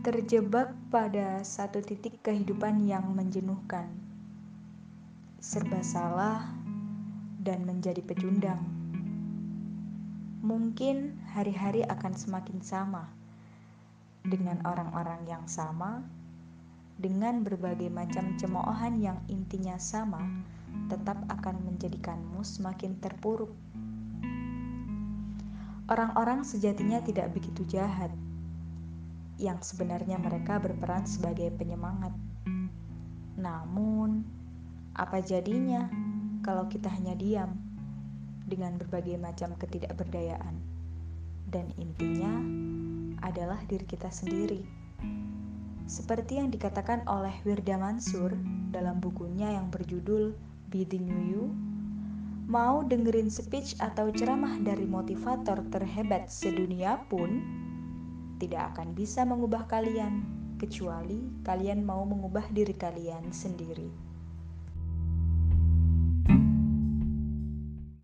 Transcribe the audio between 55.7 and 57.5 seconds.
terhebat sedunia pun,